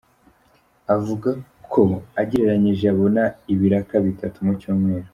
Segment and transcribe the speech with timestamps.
[0.95, 1.29] Avuga
[1.71, 1.81] ko
[2.21, 5.07] agereranyije abona ibiraka bitatu mu cyumweru.